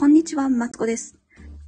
[0.00, 1.14] こんにちは、マツコです。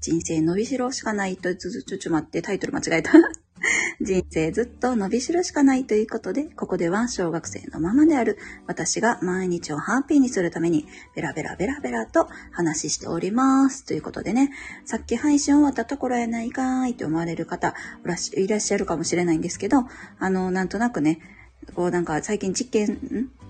[0.00, 3.12] 人生伸びしろしかないと、ちょ、ちょ、待って、タイトル間違えた。
[4.00, 13.84] 人生ずっと伸びしろしかないということで、ここでは小学生のママである私が毎日をハッピーにするために、ベラベラベラベラと話しております。
[13.84, 14.50] ということでね、
[14.86, 17.74] さっき配信終わったところやないかーいって思われる方
[18.34, 19.84] いらっしゃるかもしれないんですけど、
[20.18, 21.20] あの、なんとなくね、
[21.74, 23.41] こうなんか最近実験、ん？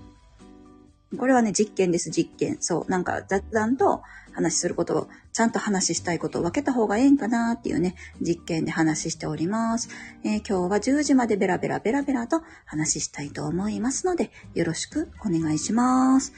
[1.17, 2.57] これはね、実験です、実験。
[2.59, 2.91] そう。
[2.91, 4.01] なんか雑談と
[4.33, 9.89] 話することを、ちゃんと話したいことを分けた方がええんかなっていうね、実験で話しております。
[10.23, 16.33] えー今日は10時までベラベラベラベラと話したいと思いますので、よろしくお願いします。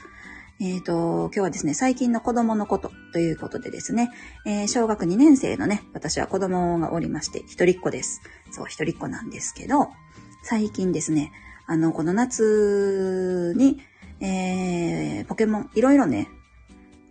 [0.58, 4.10] えっ、と、今日はですね、最近の子供のことということでですね、
[4.46, 8.20] えー小学2年生のね、私は子供がおりまして、一人っ子です。
[8.50, 9.90] そう、一人っ子なんですけど、
[10.42, 11.32] 最近ですね、
[11.66, 13.80] あの、この夏に、
[14.20, 16.28] えー、ポケモン、いろいろね、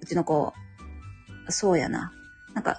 [0.02, 0.53] うちの子、
[1.49, 2.13] そうやな。
[2.53, 2.77] なんか、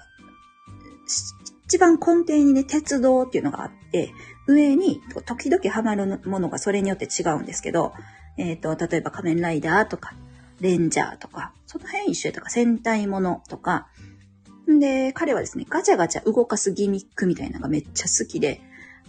[1.65, 4.11] 一番根底にね、鉄道っていうのがあって、
[4.47, 7.93] 上に時々ハマるものがそれによって違うんですけど、
[8.37, 10.13] えっ、と、例えば仮面ライダーとか、
[10.61, 13.87] レンジャーとか、その辺一緒やとか、戦隊ものとか、
[14.69, 18.61] んで、彼はですね、ガチャガチャ動かすギミックみたいなのがめっちゃ好きで、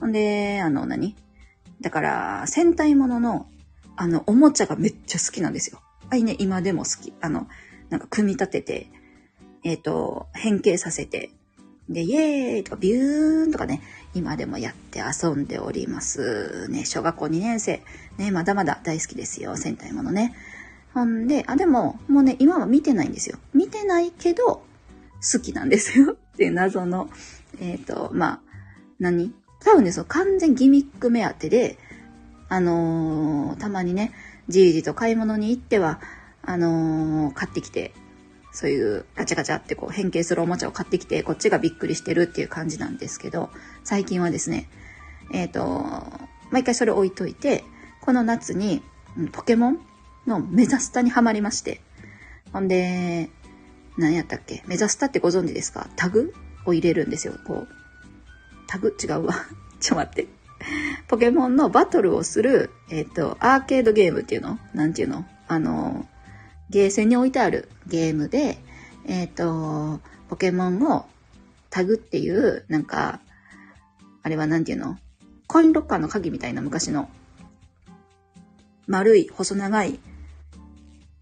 [0.05, 1.17] んで、あの、何？
[1.81, 3.47] だから、戦隊ものの、
[4.01, 5.83] あの、おもちゃがめっちゃ好きなんですよ。
[6.09, 7.13] はいね、今でも好き。
[7.21, 7.49] あの、
[7.91, 8.91] なんか組み立てて、
[9.65, 11.31] えっ、と、変形させて、
[11.89, 13.83] で、イエーイとかビューンとかね、
[14.15, 16.69] 今でもやって遊んでおります。
[16.69, 17.83] ね、小学校2年生。
[18.19, 20.33] ね、まだまだ大好きですよ、戦隊ものね。
[20.95, 23.39] ほんで、あ、でも、もうね、今は見てないんですよ。
[23.53, 24.63] 見てないけど、
[25.33, 26.13] 好きなんですよ。
[26.35, 27.11] っていう謎の、
[27.61, 28.41] えっ、と、まあ、
[29.01, 29.35] 何？
[29.61, 31.79] 多分ね、そう、完全ギミック目当てで、
[32.49, 34.13] あのーたまにね、
[34.49, 36.01] じいじと買い物に行っては、
[36.43, 37.93] あのー買ってきて、
[38.53, 43.51] そういうガチャガチャってこう変形するおもちゃを買ってきて、こっちがびっくりしてるっていう感じなんですけど、
[43.85, 44.69] 最近はですね、
[45.33, 46.05] えっ、と、
[46.51, 47.65] 毎回それ置いといて、
[48.01, 48.83] この夏に、
[49.33, 49.81] ポケモン
[50.27, 51.81] のメザスタにはまりまして、
[52.53, 53.29] ほんで、
[53.99, 55.89] 何やったっけメザスタってご存知ですか？
[55.97, 56.33] タグ
[56.65, 57.35] を入れるんですよ。
[57.47, 57.69] こう、
[58.67, 58.97] タグ？
[59.03, 59.35] 違うわ。
[59.81, 60.27] ちょ待って。
[61.09, 64.59] ポケモンのバトルをする、えっ、と、アーケードゲームっていうの？
[64.75, 65.25] なんていうの？
[65.47, 66.07] あの、
[66.71, 68.59] ゲーセンに置いてあるゲームで、
[69.07, 71.07] えっ、と、ポケモンを
[71.71, 73.21] タグっていう、なんか、
[74.23, 74.99] あれはなんていうの？
[75.47, 77.09] コインロッカーの鍵みたいな昔の、
[78.87, 79.99] 丸い、細長い、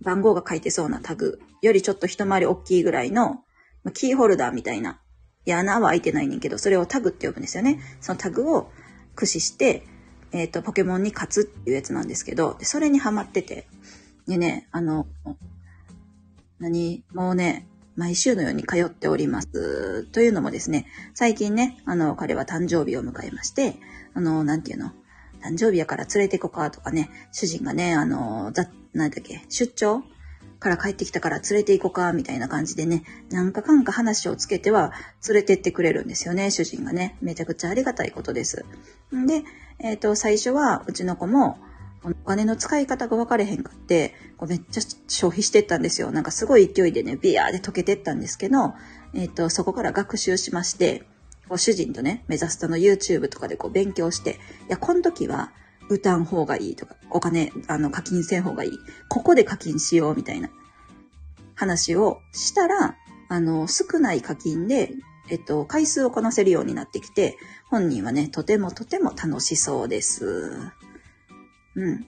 [0.03, 1.41] 番号が書いてそうなタグ。
[1.63, 3.45] よりちょっと一回り大きいぐらいの、
[3.95, 5.01] キーホルダーみたいな。
[5.45, 7.81] いや、穴は開いてないねんけど、それをタグって呼ぶんですよね。
[8.01, 8.71] そのタグを
[9.17, 9.83] 駆使して、
[10.31, 13.67] えっ、と、ポケモンに勝つっていうやつなんですけど、それにハマってて。
[14.29, 15.07] でね、あの、
[16.59, 17.67] 何もうね、
[17.97, 20.05] 毎週のように通っております。
[20.05, 23.77] というのもですね、最近ね、あの、彼は誕生日を迎えまして、
[24.15, 24.93] あの、なんていうの
[25.43, 30.03] 誕生日やから連れて行こうかとかね、主人がね、あの、ざ、なんだっけ、出張
[30.67, 34.93] から帰ってきたから連れて行こうか、みたいな感じでね、なんかかんか話をつけては
[35.29, 37.17] 連れてってくれるんですよね、主人がね。
[37.21, 38.65] めちゃくちゃありがたいことです。
[39.15, 39.45] んで、
[39.79, 41.59] えっ、と、最初はうちの子も、
[42.03, 46.11] お金の使い方が分かれへんかって、こうめっちゃ消費してったんですよ。
[46.11, 48.75] なんかすごい勢いでね、ビヤーで溶けてったんですけど、
[49.15, 51.05] えっ、と、そこから学習しまして、
[51.49, 54.35] こう主人とね、目指すとの YouTube とかでこう勉強して、い
[54.71, 55.53] や、この時は
[55.89, 58.79] 歌ん方がいいとか、お金、あの、課金せん方がいい。
[59.09, 60.51] ここで課金しようみたいな
[61.55, 62.97] 話をしたら、
[63.29, 64.93] あの、少ない課金で、
[65.29, 67.37] えっと、回数をこなせるようになってきて、
[67.69, 70.51] 本人はね、とてもとても楽しそうです。
[71.75, 72.07] うん。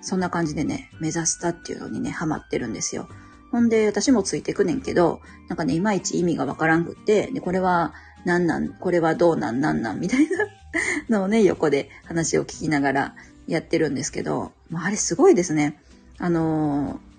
[0.00, 3.08] そんな感じでね、目指したっていうのにね、ハマってるんですよ。
[3.50, 7.92] ほんで、私もついてくねんけど、なんかね、いまいち意味がわからんくって、で、これは、
[8.24, 10.46] なんなん、これはどうなん、なんなん、みたいな
[11.08, 13.14] のね、横で話を聞きながら
[13.46, 15.80] やってるんですけど、まあ、あれすごいですね。
[16.18, 17.10] あのー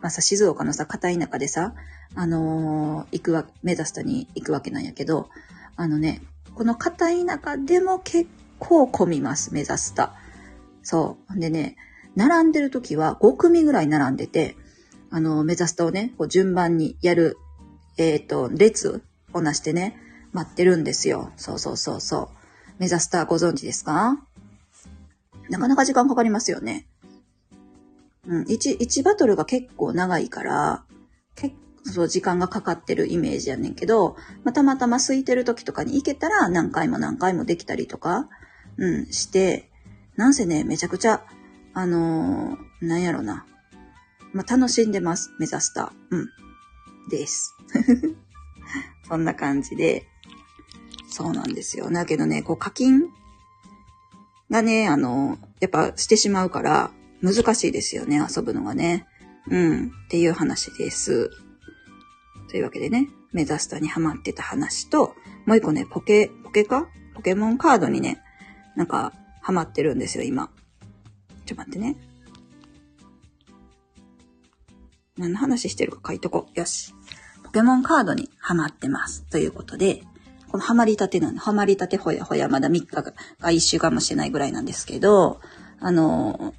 [0.00, 1.74] まあさ、静岡のさ、片田舎でさ、
[2.14, 5.30] あのー行くわ、目指したに行くわけなんやけど、
[5.76, 6.22] あのね、
[6.54, 8.28] この片田舎でも結
[8.58, 10.14] 構混みます、目指すた。
[10.82, 11.40] そう。
[11.40, 11.76] でね、
[12.14, 14.56] 並んでる時は5組ぐらい並んでて、
[15.10, 17.38] あの、目指すたをね、こう順番にやる、
[17.96, 19.02] えっ、と、列
[19.32, 19.96] をなしてね、
[20.32, 21.32] 待ってるんですよ。
[21.36, 22.33] そうそうそうそう。
[22.78, 24.18] 目指すたご存知ですか？
[25.50, 26.86] なかなか時間かかりますよね。
[28.26, 30.84] うん、1、1バトルが結構長いから、
[31.34, 31.54] 結
[31.94, 38.28] 構時間がかかってるイメージやねんけど、まあ、たまたま空いてる時とかに行けたら何回も何回もできたりとか、
[38.78, 39.70] うん、して、
[40.16, 41.22] なんせね、めちゃくちゃ、
[41.74, 43.46] あのーなんやろな。
[44.32, 45.92] まあ、楽しんでます、目指した。
[46.10, 46.28] うん。
[47.10, 47.54] です。
[49.06, 50.06] そんな感じで、
[51.14, 51.92] そうなんですよ。
[51.92, 53.04] だけどね、こう課金
[54.50, 56.90] がね、あの、やっぱしてしまうから
[57.22, 59.06] 難しいですよね、遊ぶのがね。
[59.48, 61.30] うん、っていう話です。
[62.50, 65.14] というわけでね、目指すとにハマってた話と、
[65.46, 68.20] もう一個ね、ポケ、ポケかポケモンカードにね、
[68.74, 70.50] なんか、ハマってるんですよ、今。
[71.46, 71.94] ちょっと、待ってね。
[75.16, 76.58] 何の話してるか書いとこう。
[76.58, 76.92] よし。
[77.44, 79.22] ポケモンカードにハマってます。
[79.30, 80.02] ということで、
[80.54, 85.40] このハマりたてなんで、ハマりたてほやほやまだ3日か1週間もしてないぐらいなんですけど、
[85.80, 86.54] あの、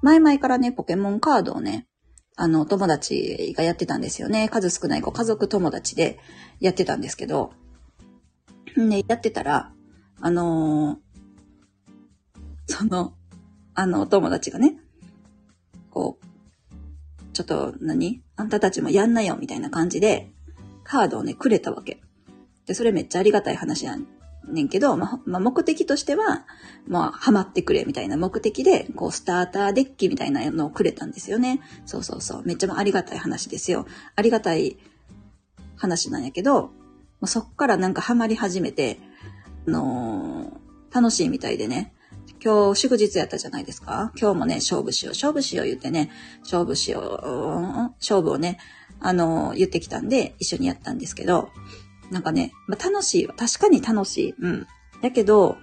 [0.00, 1.88] 前々からね、ポケモンカードをね、
[2.36, 4.48] あの、友達がやってたんですよね。
[4.48, 6.20] 数少ない子、家族友達で
[6.60, 7.52] やってたんですけど、
[8.76, 9.72] ね、やってたら、
[10.20, 13.14] あのー、その、
[13.74, 14.76] あの、お友達がね、
[15.90, 18.22] こう、ちょっと何？
[18.36, 20.30] あんたたちもやんなよみたいな感じで、
[20.84, 22.00] カードをね、くれたわけ。
[22.66, 23.96] で、それめっちゃありがたい話や
[24.48, 26.44] ねんけど、まあ、まあ、目的としては、
[26.86, 31.60] まあ、ハマってくれみたいな目的で、こう、スターターデッキみたいなのをくれたんですよね。
[31.86, 32.42] そうそうそう。
[32.44, 33.86] めっちゃありがたい話ですよ。
[34.16, 34.76] ありがたい
[35.76, 36.70] 話なんやけど、
[37.24, 38.98] そっからなんかハマり始めて、
[39.66, 41.94] あのー、楽しいみたいでね。
[42.44, 46.10] 今日祝日やったじゃないですか今日もね、勝負しよう、勝負しよう言ってね、
[46.40, 48.58] 勝負しよう、勝負をね、
[48.98, 51.50] あのー、言ってきたんで、一緒にやったんですけど、
[52.12, 53.34] なんかね、まあ、楽しいわ。
[53.34, 54.34] 確かに楽しい。
[54.38, 54.66] うん。
[55.00, 55.56] だけど、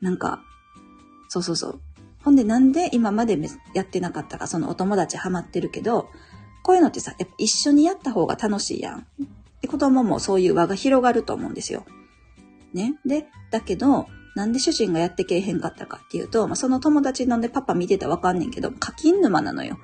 [0.00, 0.42] なんか、
[1.28, 1.80] そうそうそう。
[2.24, 3.38] ほんでなんで今まで
[3.74, 6.08] やってなかったか、そのお友達ハマってるけど、
[6.62, 9.06] こういうのってさ、やっぱ一緒にやった方が楽しいやん。
[9.60, 11.84] で、子供もそういう輪が広がると思うんですよ。
[12.72, 12.94] ね。
[13.04, 19.78] で、だけど、なんで主人がやってけえへんかったかっていうと、まあ、その友達なんでパパ見てたらわかんねんけど、課金沼なのよ。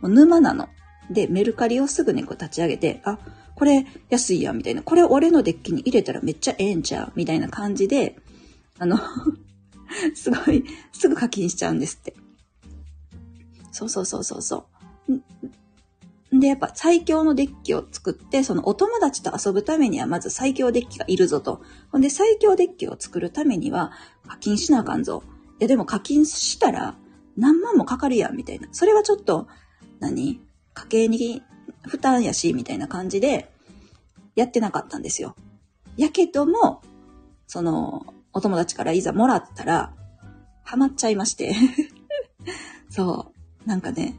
[0.00, 0.68] もう沼なの。
[1.10, 3.18] で、メルカリをすぐにこう立ち上げて、あ、
[3.58, 4.84] これ安いや、みたいな。
[4.84, 8.16] これ俺のデッキに入れたらめっちゃええんちゃうみたいな感じで、
[8.78, 9.00] あの
[10.14, 12.14] すごい、すぐ課金しちゃうんですって。
[13.72, 14.66] そうそうそうそうそ
[16.32, 16.38] う。
[16.38, 21.60] で、やっぱ最強のデッキを作って、そのお友達と遊ぶためにはまず最強デッキがいるぞと。
[21.90, 23.90] ほんで、最強デッキを作るためには
[24.28, 25.24] 課金しなあかんぞ。
[25.58, 26.94] いや、でも課金したら
[27.36, 28.68] 何万もかかるやん、みたいな。
[28.70, 29.48] それはちょっと、
[29.98, 30.40] 何？
[30.74, 31.42] 家計に
[31.86, 33.50] 負担やし、みたいな感じで
[34.34, 35.34] やってなかったんですよ。
[35.96, 36.82] やけども、
[37.46, 39.92] その、お友達からいざもらったら、
[40.64, 41.54] ハマっちゃいまして
[42.90, 43.32] そ
[43.66, 43.68] う。
[43.68, 44.14] なんかね、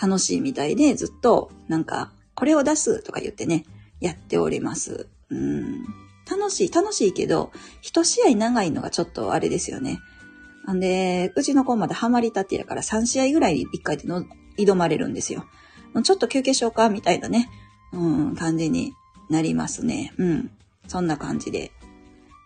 [0.00, 3.64] 楽しいみたいで、ずっと、なんか、これを出すとか言ってね、
[4.00, 5.08] やっております。
[5.28, 5.84] うん。
[6.30, 7.52] 楽しい、楽しいけど、
[7.82, 10.00] 一試合長いのがちょっとあれですよね。
[10.72, 14.24] んで、うちの子までハマりたてやから3試合ぐらい1回での
[14.56, 15.44] 挑まれるんですよ。
[16.02, 17.50] ちょっと休憩しようかみたいなね、
[17.92, 18.94] うん、感じに
[19.28, 20.12] なりますね。
[20.18, 20.50] うん。
[20.86, 21.72] そんな感じで。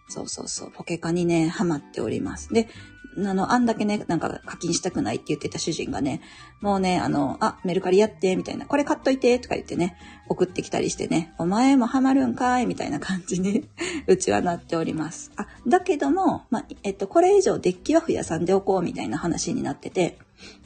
[0.08, 0.70] そうそうそう。
[0.72, 2.52] ポケカにね、ハマっております。
[2.52, 2.68] で、
[3.16, 6.20] あの、あんだけね、なんか課金したくないって言ってた主人がね、
[6.60, 9.96] もうね、あの、あ、メルカリやって、みたいな、これ買っといて、とか言ってね、
[10.28, 13.68] 送ってきたりしてね、お前もハマるんかい、みたいな感じに
[14.08, 15.30] うちはなっております。
[15.36, 20.18] あ、だけども、まあ、えっと、これ以上デッキは増やさんでおこう、みたいな話になってて、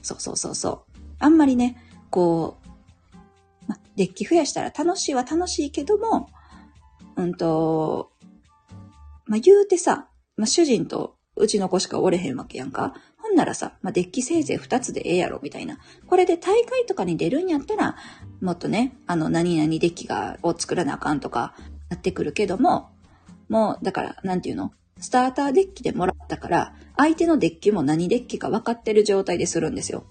[0.02, 0.98] そうそうそうそう。
[1.18, 1.76] あんまりね、
[2.10, 2.57] こう、
[3.98, 6.30] デッキ増やしたら楽しいは楽しいけども、
[7.16, 8.10] うんと、
[9.26, 12.94] まあ、言うてさ、まあ、主人とうちの子しかおれへんわけやんか。
[13.20, 15.78] ほんならさ、まあ、デッキせいぜい2つでええやろ、みたいな。
[16.06, 17.96] これで大会とかに出るんやったら、
[18.40, 21.54] もっとね、あの、何々デッキが、を作らなあかんとか、
[21.90, 22.90] なってくるけども、
[23.48, 24.72] もう、だから、なんていうの？
[25.00, 30.04] スターターデッキでもらったから、相手のデッキも何デッキか分かってる状態でするんですよ。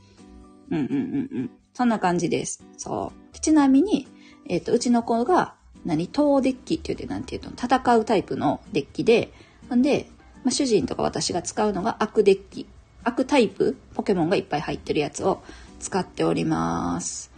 [0.71, 1.51] うんうんうんうん。
[1.73, 2.63] そんな感じです。
[2.77, 3.26] そう。
[3.39, 4.07] ちなみに、
[4.47, 5.53] えっ、ー、と、うちの子が、
[5.85, 9.31] 何、東デッキって言って、なんていうの、戦うタイプのデッキで、
[9.73, 10.09] んで、
[10.43, 12.65] まあ、主人とか私が使うのが悪デッキ、
[13.03, 15.41] 悪タイプ、ポケモンがいっぱい入ってるやつを
[15.79, 17.31] 使っております。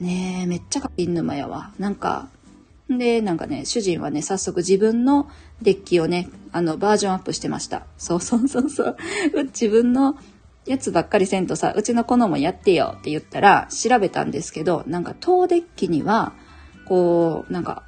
[0.00, 1.72] ねえ、めっちゃ課金沼やわ。
[1.78, 2.28] なんか、
[2.88, 5.28] で、なんかね、主人はね、早速自分の
[5.62, 7.86] デッキをね、あの、バージョンアップしてました。
[7.98, 8.96] そうそうそうそう。
[9.46, 10.16] 自分の
[10.66, 16.32] やつばっかりせんとさ、うちの子のもやってよって言ったら、調べたんですけど、なんか、東デッキには、
[16.86, 17.84] こう、なんか、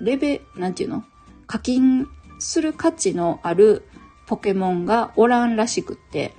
[0.00, 1.04] レベ、なんていうの
[1.46, 2.06] 課金
[2.38, 3.84] する価値のある
[4.26, 6.32] ポケモンがおらんらしくって、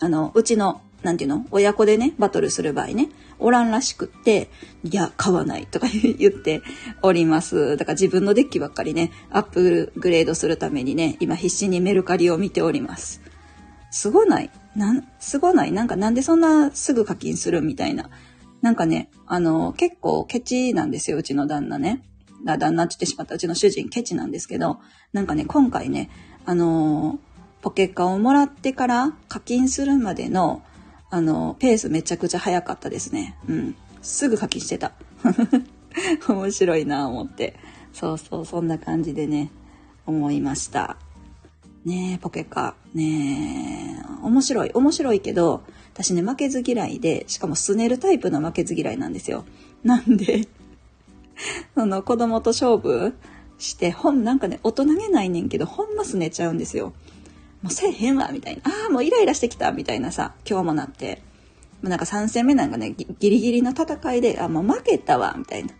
[0.00, 4.50] あの、うちの、なんていうの親子でね、バトルする場合ね、おらんらしくって、
[4.84, 6.62] いや、買わないとか言って
[7.02, 7.76] おります。
[7.76, 13.20] だから自分のデッキばっかりね、アップグレードするためにね、今必死にメルカリを見ております。
[13.90, 14.50] すごない？
[14.76, 15.72] なん、すごない？
[15.72, 18.10] なんかなんでそんなすぐ課金するみたいな
[18.62, 22.02] なんかね、あの、結構ケチなんですよ、うちの旦那ね。
[22.46, 24.80] あ旦那って言ってしまったうちの主人ケチなんですけど、
[25.12, 26.10] なんかね、今回ね、
[26.44, 27.18] あの
[27.60, 30.62] ポケカをもらってから課金するまでの、
[31.10, 33.36] あのペースめちゃくちゃ早かったですね。
[33.48, 33.76] うん。
[34.02, 34.92] すぐ課金してた。
[36.28, 37.56] 面白いなぁ思って。
[37.92, 39.50] そうそう、そんな感じでね、
[40.06, 40.96] 思いました。
[41.86, 42.74] ねえ、ポケカ。
[42.94, 44.70] ねえ、面白い。
[44.74, 45.62] 面白いけど、
[45.94, 49.44] 私ね、負けず嫌いで、しかもすねるタイプの負けず嫌いなんですよ。
[49.84, 50.48] なんで、
[51.76, 53.14] その子供と勝負
[53.58, 56.92] して、ほん、なんかね、大人げないねんけど、ほんますねちゃうんですよ。
[57.62, 58.62] もうせえへんわ、みたいな。
[58.64, 61.22] ああ、もうイライラしてきた、みたいなさ、今日もなって。
[61.82, 65.70] もうなんか3戦目なんかね、ギリギリの戦いで、あ、もう負けたわ、みたいな。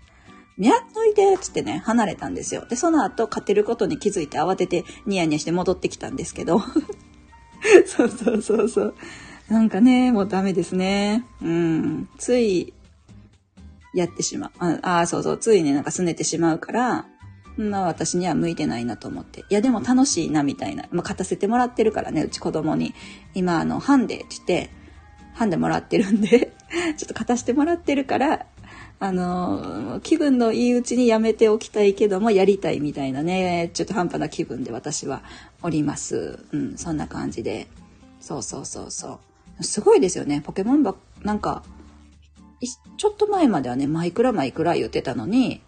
[0.59, 2.65] やっといてつってね、離れたんですよ。
[2.67, 6.61] で、その後、勝てることに気づいて慌ててニヤニヤして戻ってきたんですけど。
[7.87, 8.95] そうそうそうそう。
[9.49, 11.25] なんかね、もうダメですね。
[11.43, 12.09] うん。
[12.19, 12.73] つい、
[13.95, 14.51] やってしまう。
[14.83, 15.39] ああ、そうそう。
[15.39, 17.07] ついね、なんか拗ねてしまうから、
[17.57, 19.41] まあ私には向いてないなと思って。
[19.41, 20.85] いやでも楽しいなみたいな。
[20.91, 22.95] まあ勝たせてもらってるからね、うち子供に。
[23.35, 24.71] 今あの、ハンデって言って、
[25.35, 26.29] ハンデもらってるんで
[26.97, 28.47] ちょっと勝たせてもらってるから、
[28.99, 35.23] あの、気分のいいうちにやめておきたいけども、やりたいみたいなね、ちょっと半端な気分で私は
[35.62, 36.38] おります。
[36.53, 37.67] うん、そんな感じで。
[38.21, 39.21] そうそうそうそ
[39.61, 39.65] う。
[39.65, 40.43] すごいですよね。
[40.45, 41.62] ポケモンば、なんか、
[42.97, 45.61] ちょっと前まではね、マイクラマイクラ言ってたのに、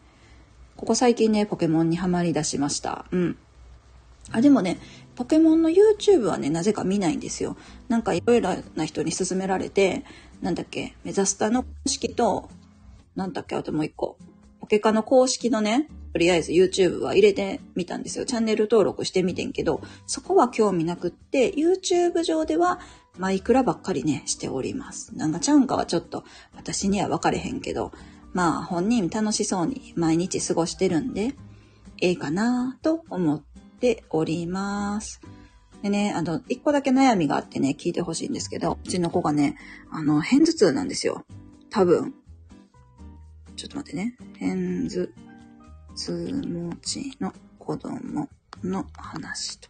[0.76, 3.04] ここ最近ね、ポケモンにはまり出しました。
[3.10, 3.36] うん。
[4.32, 4.78] あ、でもね、
[5.16, 7.56] ポケモンの YouTube はね、なぜか見ないんですよ。
[7.88, 10.04] なんかいろいろな人に勧められて、
[10.40, 12.48] なんだっけ、メザスタの公式と
[13.18, 14.16] なんだっけ、あともう一個。
[14.60, 18.24] ポケカの公式のね、とりあえず YouTube は入れてみたんですよ。
[18.24, 22.78] チャンネル登録してみてんけど、そこは興味なくって、YouTube 上では
[23.18, 25.16] マイクラばっかりね、しております。
[25.16, 26.22] なんかちゃうんかはちょっと
[26.54, 27.90] 私には分かれへんけど、
[28.34, 31.34] まあ本人楽しそうに毎日過ごしてるんで、
[32.00, 33.42] ええかなと思っ
[33.80, 35.20] ております。
[35.82, 39.56] でね、あの、一個だけ悩みがあってね、聞いてほしいんですけど、うちの子がね、
[39.90, 41.24] あの、偏頭痛なんですよ。
[41.70, 42.14] 多分。
[43.58, 44.14] ちょっと待ってね。
[44.38, 45.12] ヘンズ
[45.96, 46.12] つ
[46.46, 48.28] もちの子供
[48.62, 49.68] の話と。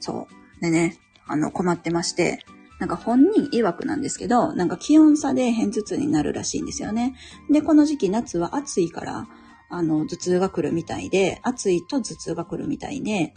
[0.00, 0.26] そ
[0.58, 0.60] う。
[0.60, 2.44] でね、あの、困ってまして、
[2.80, 7.14] なんか本人曰くなんですけど、なんか気温差で偏頭痛になるらしいんですよね。
[7.48, 9.28] で、この時期夏は暑いから、
[9.70, 13.34] あの、頭痛が来るみたいで、暑いと頭痛が来るみたいで、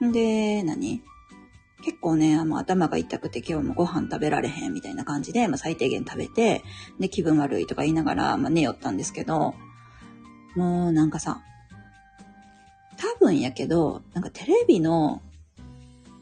[0.00, 1.00] で、何？
[1.82, 6.64] 結構ね、もう頭が痛くて今日もご飯食べられへんみたいな感じで、まあ、最低限食べて、
[6.98, 9.54] で、気分悪いとか言いながら、まあ、寝よったんですけど、
[10.54, 11.42] もうなんかさ、
[12.96, 15.20] 多分やけど、なんかテレビの、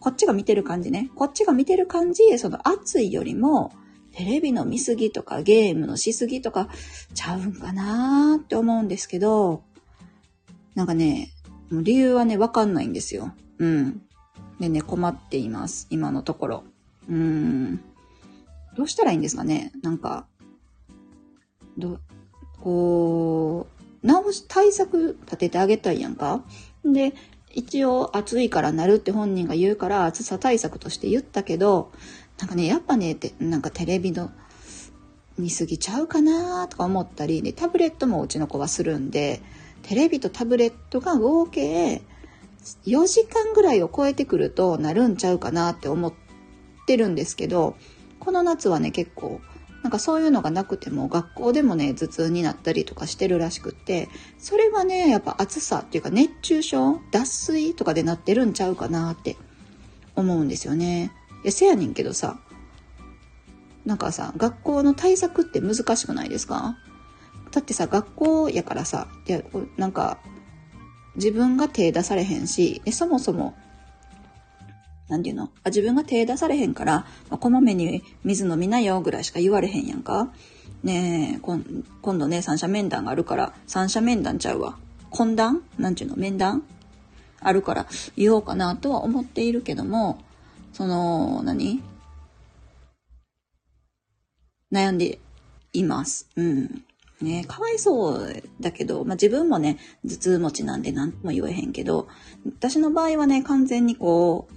[0.01, 1.11] こっちが見てる感じね。
[1.15, 3.73] こっちが見てる感じ、その暑いよりも、
[4.13, 6.69] テレビの見すぎとかゲームのしすぎとか
[7.15, 9.63] ちゃうんかなーって思うんですけど、
[10.75, 11.31] なんかね、
[11.71, 13.33] 理由はね、わかんないんですよ。
[13.59, 14.03] うん。
[14.61, 15.87] でね、困っています。
[15.91, 16.65] 今のところ。
[17.09, 17.81] うーん。
[18.77, 19.73] どうしたらいいんですかね？
[19.83, 20.27] なんか、
[21.79, 21.99] ど、
[22.61, 23.67] こ
[24.03, 26.43] う、直し、対策立ててあげたいやんか？
[26.85, 27.15] で、
[27.53, 31.93] 一応暑いからなるって本人が言うから暑さ対策として言ったけど、
[32.39, 34.31] なんかね、やっぱね、てなんかテレビの
[35.39, 39.41] 見過ぎちゃうかなとか思ったり、で、タブレットもうちの子はするんで、
[39.83, 42.03] テレビとタブレットが合計
[42.87, 46.13] 4時間ぐらいを超えてくるとなるんちゃうかなって思っ
[46.87, 47.77] てるんですけど、
[48.21, 49.41] この夏はね、結構、
[49.83, 59.37] なんかそういうのがなくても学校でもね、頭痛になったりとかしてるらしくって、それはね、やっぱ暑さっていうか熱中症脱水とかでなってるんちゃうかなって
[60.17, 61.13] 思うんですよね。
[61.43, 62.39] いや、せやねんけどさ、
[63.85, 66.79] なんかさ、学校の対策って難しくないですか？
[67.51, 69.43] だってさ、学校やからさ、いや、
[69.77, 70.19] なんか、
[71.17, 73.55] 自分が手出されへんし、そもそも、
[75.09, 75.51] なんていうの？
[75.63, 80.33] あ自分が手出されへんから、まあ、こまめに水飲みなよぐらいしか言われへんやんか。
[80.83, 84.79] ねえ、今度ね、三者面談があるから、三者面談ちゃうわ。
[85.11, 85.63] 懇談？
[85.79, 86.17] なんちゅうの？
[86.17, 86.63] 面談？
[87.41, 90.19] あるから言おうかなとは思っているけども、
[90.73, 91.83] その、何？
[94.73, 95.21] 悩んで
[95.73, 96.29] います。
[96.37, 96.85] うん。
[97.25, 102.07] ね、かわいそうだけど、まあ、自分もね、頭痛持ちなんで何も言えへんけど、
[102.47, 104.55] 私の場合はね、完全にこう、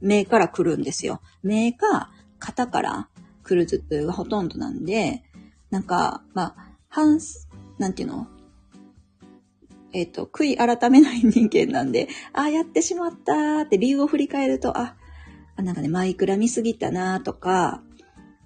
[0.00, 1.20] 目から来るんですよ。
[1.42, 3.08] 目か肩から
[3.42, 5.24] 来る頭痛がほとんどなんで、
[5.70, 6.54] なんか、まあ、
[6.88, 7.18] 半、
[7.78, 8.28] なんていうの？
[9.92, 14.96] えっ、ー、と、悔い改めない人間なんで、ああ、やってしまったって理由を振り返ると、あ、
[15.56, 17.80] なんかね、マイクラ見すぎたなとか、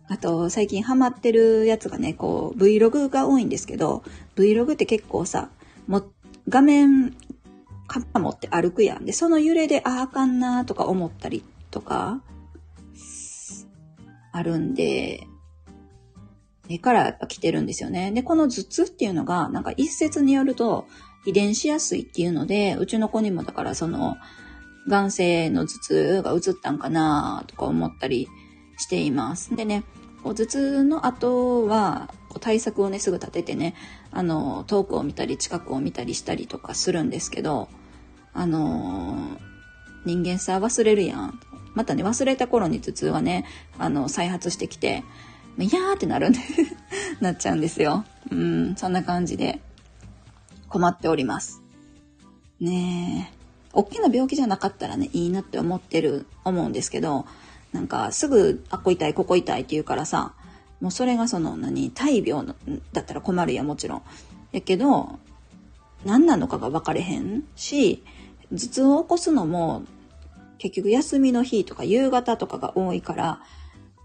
[0.08, 4.02] あと、最近ハマってるやつがね、こう、Vlog が多いんですけど、
[4.36, 5.50] Vlog って結構さ、
[5.86, 6.02] も、
[6.48, 7.14] 画面、
[7.86, 9.04] カッパ持って歩くやん。
[9.04, 12.22] で、その揺れで、ああ、かんなとか思ったりとか、
[14.32, 15.26] あるんで、
[16.68, 18.12] 絵からやっぱ来てるんですよね。
[18.12, 20.86] で、この頭痛っていうのが、なんか一説によると、
[21.26, 24.16] 遺伝しやすいっていうので、うちの子にもだからその、
[24.88, 28.28] 眼性の頭痛が移ったんかなとか思ったり
[28.78, 29.54] しています。
[29.54, 29.84] でね、
[30.24, 33.74] 頭痛の後は、対策をね、すぐ立ててね、
[34.10, 37.68] あの、遠くを見たり近くを見たりしたりとかするんですけど、
[38.34, 39.38] あの
[40.04, 41.40] 人間さ忘れるやん。
[41.74, 43.44] またね、忘れた頃に頭痛はね、
[43.78, 45.04] あの、再発してきて、
[45.58, 46.38] いやーってなるんで
[47.20, 48.04] なっちゃうんですよ。
[48.30, 49.60] うん、そんな感じで
[50.68, 51.62] 困っております。
[52.60, 53.38] ねえ。
[53.72, 57.26] 大きな病気じゃなかったらね、いいなって思ってる、思うんですけど、
[57.72, 60.34] なんかすぐ、あっこ痛い、ここ痛いって言うからさ、
[60.80, 62.46] もうそれがその何、大病
[62.92, 64.02] だったら困るやもちろん。
[64.52, 65.18] やけど、
[66.04, 68.02] 何なのかが分かれへんし、
[68.50, 69.82] 頭痛を起こすのも、
[70.58, 73.40] 結局休みの日とか夕方とかが多いから、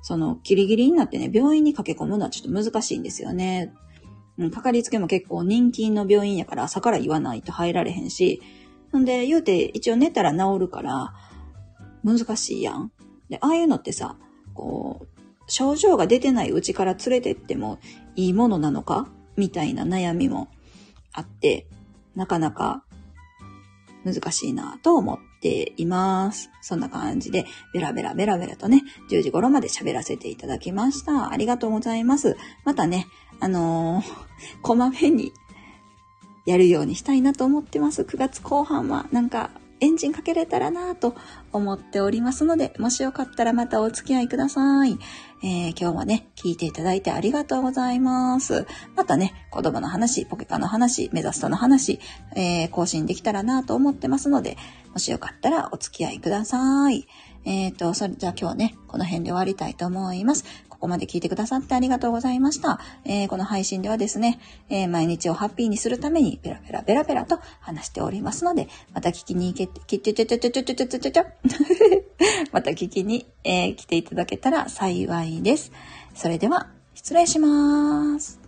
[0.01, 3.73] そのギリギリになってね、病院に駆け込むのはちょっと難しいんですよね。
[4.37, 8.41] うん、かかりつけも結構人気の病院やから朝から言わないと入られへんし、
[8.91, 11.13] ほんで言うて一応寝たら治るから、
[12.03, 12.91] 難しいやん。
[13.29, 14.15] で、ああいうのってさ、
[14.53, 15.07] こう、
[15.47, 17.79] 症状が出てないうちから連れてっても
[18.15, 19.07] いいものなのか？
[19.35, 20.47] みたいな悩みも
[21.11, 21.67] あって、
[22.15, 22.83] なかなか
[24.05, 26.49] 難しいなと思っています。
[26.61, 31.31] そんな感じで、ベラベラベラベラとね、10時頃まで喋らせていただきました。
[31.31, 32.37] ありがとうございます。
[32.63, 33.07] またね、
[33.39, 34.05] あのー、
[34.61, 35.33] こまめに
[36.45, 38.03] やるようにしたいなと思ってます。
[38.03, 39.49] 9月後半はなんか
[39.83, 41.13] エンジンかけれたらなと
[41.51, 44.97] 思っておりますので、もしよかったらまたお付き合いください。
[45.43, 48.65] えー、今日もね、聞いていただいてありがとうございます。
[48.95, 51.99] またね、子供の話、ポケカの話、目指すとの話、
[52.33, 54.55] えー、更新できたらなと思ってますので、
[54.93, 57.05] もしよかったらお付き合いください。
[57.43, 60.45] えっ、ー、と、それじゃあ今日はね、この辺で終わりたいと思います。
[60.83, 62.77] ここまで聞いてくださってありがとうございました。
[63.05, 71.23] えー、この配信ではですね、えー、毎日をハッピーにするためにペラペラペラペラと話しておりますので、また聞きに行け、きちょちょちょちょちょちょちょちょちょ
[72.51, 75.71] また聞きに、えー、来ていただけたら幸いです。
[76.15, 78.42] それでは、失礼します。